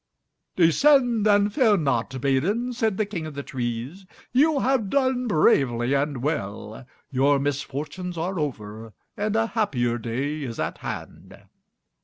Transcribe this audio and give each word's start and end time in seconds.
"Descend 0.55 1.27
and 1.27 1.53
fear 1.53 1.77
not, 1.77 2.19
maiden," 2.23 2.73
said 2.73 2.97
the 2.97 3.05
King 3.05 3.27
of 3.27 3.35
the 3.35 3.43
Trees. 3.43 4.07
"You 4.31 4.61
have 4.61 4.89
done 4.89 5.27
bravely 5.27 5.93
and 5.93 6.23
well. 6.23 6.87
Your 7.11 7.37
misfortunes 7.37 8.17
are 8.17 8.39
over, 8.39 8.93
and 9.15 9.35
a 9.35 9.45
happier 9.45 9.99
day 9.99 10.41
is 10.41 10.59
at 10.59 10.79
hand." 10.79 11.43